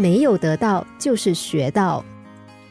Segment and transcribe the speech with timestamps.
[0.00, 2.02] 没有得到就是学到。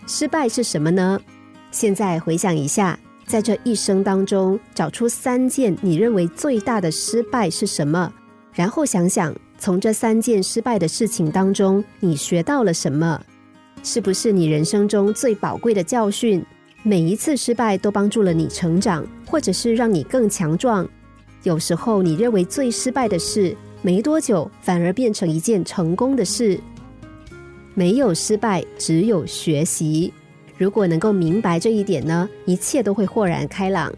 [0.07, 1.21] 失败是什么呢？
[1.69, 8.11] 现在回想一下，在这一生当中，找出三件你认为最大的失败是什么，
[8.51, 13.21] 然后想想从这三件失败的事情当中，你学到了什么？
[13.83, 16.43] 是不是你人生中最宝贵的教训？
[16.81, 20.89] 每一次失败都帮助了你成长，或者是让你更强壮。
[21.43, 26.59] 有时候你认为最失败的事，没多久反而变成一件成功的事。
[27.79, 30.11] 没有失败，只有学习。
[30.57, 33.89] 如果能够明白这一点呢，一切都会豁然开朗。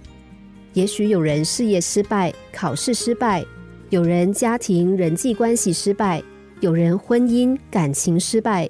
[0.74, 3.44] 也许有人事业失败，考试失败；
[3.90, 6.22] 有人家庭人际关系失败；
[6.60, 8.70] 有人婚姻感情失败。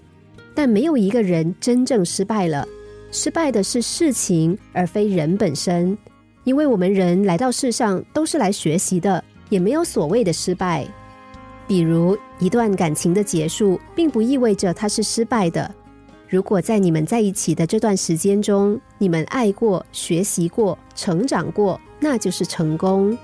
[0.56, 2.66] 但没有一个人真正失败了。
[3.12, 5.98] 失败的是事情，而非人本身。
[6.46, 10.88] 因为我们人来到世上都是来学习的，也没有所谓的失败。
[11.68, 15.74] 比如一段感情的结束，并不意味着它是失败的。
[16.28, 23.18] 如果在你们在一起的这段时间中，你们爱过、学习过、成长过，那就是成功。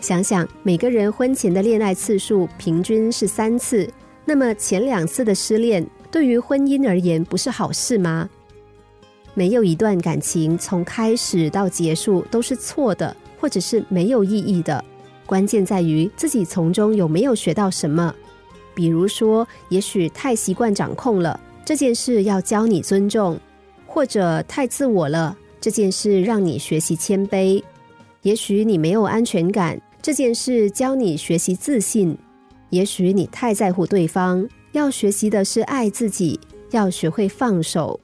[0.00, 3.88] 想想每个人婚前的恋爱次数平均是三次，
[4.24, 8.28] 那么前两次的失恋对于婚姻而言不是好事吗？
[9.34, 14.84] 没有一段感情从开始到结束都是错的，或者是没有意义的。
[15.32, 18.14] 关键在于自己从中有没有学到什么。
[18.74, 23.34] 比如说，也许太习惯掌控了，这件事要教你尊重；
[23.86, 27.62] 或者太自我了，这件事让你学习谦卑。
[28.20, 32.14] 也许你没有安全感，这件事教你学习自信。
[32.68, 36.38] 也许你太在乎对方，要学习的是爱自己，
[36.72, 37.98] 要学会放手。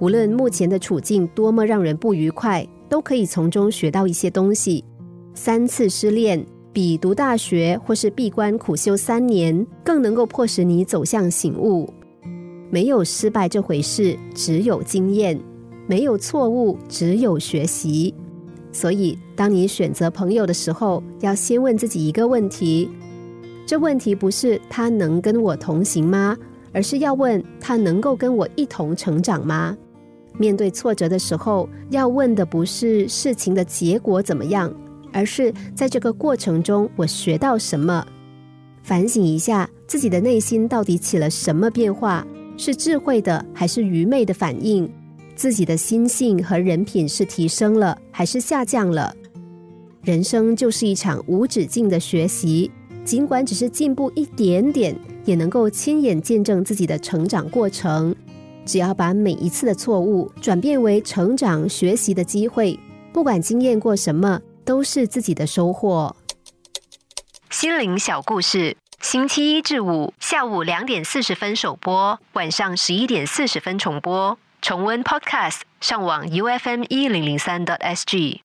[0.00, 2.66] 无论目前的处境多么让人不愉快。
[2.88, 4.84] 都可以从中学到一些东西。
[5.34, 11.92] 三次失恋比读大学或是闭关苦修三年更能够迫使你走向醒悟。
[12.70, 15.36] 没有失败这回事，只有经验；
[15.86, 18.14] 没有错误，只有学习。
[18.72, 22.88] 所以，当你选择朋友的时候，要先问自己一个问题：
[23.64, 26.36] 这问题不是他能跟我同行吗？
[26.72, 29.76] 而是要问他能够跟我一同成长吗？
[30.38, 34.72] 面对挫折的时候，要问的不是事情的结果怎么样，
[35.12, 38.04] 而是在这个过程中我学到什么。
[38.82, 44.90] 反省一下自己的内心到底起了什么变化，是智慧的还是愚昧的反应？
[45.36, 49.14] 自己的心性和人品是提升了还是下降了？
[50.02, 52.70] 人生就是一场无止境的学习，
[53.04, 58.14] 尽管只是进步一点点，也能够亲眼见证自己的成长过程。
[58.64, 62.78] 只要把每一次的错误转变为成长学习的机会，
[63.12, 66.14] 不管经验过什么，都是自己的收获。
[67.50, 74.38] 心灵小故事，星期一至五下午两点四十分首播，晚上十一点四十分重播。
[74.62, 78.44] 重温 Podcast，上网 U F M 一零零三 t S G。